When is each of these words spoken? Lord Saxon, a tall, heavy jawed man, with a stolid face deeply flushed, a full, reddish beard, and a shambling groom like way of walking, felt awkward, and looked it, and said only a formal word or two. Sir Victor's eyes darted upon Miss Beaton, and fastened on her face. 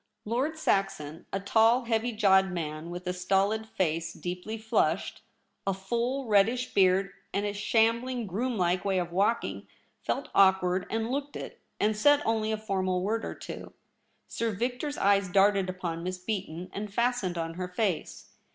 Lord 0.25 0.57
Saxon, 0.57 1.27
a 1.31 1.39
tall, 1.39 1.83
heavy 1.83 2.11
jawed 2.11 2.51
man, 2.51 2.89
with 2.89 3.05
a 3.05 3.13
stolid 3.13 3.69
face 3.69 4.13
deeply 4.13 4.57
flushed, 4.57 5.21
a 5.67 5.75
full, 5.75 6.25
reddish 6.25 6.73
beard, 6.73 7.11
and 7.35 7.45
a 7.45 7.53
shambling 7.53 8.25
groom 8.25 8.57
like 8.57 8.83
way 8.83 8.97
of 8.97 9.11
walking, 9.11 9.67
felt 10.01 10.29
awkward, 10.33 10.87
and 10.89 11.11
looked 11.11 11.35
it, 11.35 11.61
and 11.79 11.95
said 11.95 12.23
only 12.25 12.51
a 12.51 12.57
formal 12.57 13.03
word 13.03 13.23
or 13.23 13.35
two. 13.35 13.73
Sir 14.27 14.49
Victor's 14.49 14.97
eyes 14.97 15.29
darted 15.29 15.69
upon 15.69 16.01
Miss 16.01 16.17
Beaton, 16.17 16.71
and 16.73 16.91
fastened 16.91 17.37
on 17.37 17.53
her 17.53 17.67
face. 17.67 18.31